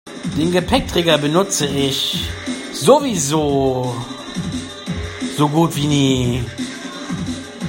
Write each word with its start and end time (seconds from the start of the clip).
Den 0.35 0.51
Gepäckträger 0.51 1.19
benutze 1.19 1.67
ich 1.67 2.27
sowieso 2.73 3.95
so 5.37 5.47
gut 5.47 5.75
wie 5.75 5.85
nie. 5.85 6.45